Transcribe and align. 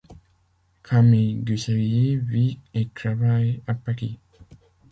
Camille 0.81 1.35
Ducellier 1.35 2.15
vit 2.17 2.57
et 2.73 2.87
travaille 2.89 3.61
à 3.67 3.75
Paris. 3.75 4.17